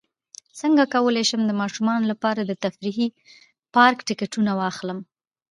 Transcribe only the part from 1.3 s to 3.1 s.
د ماشومانو لپاره د تفریحي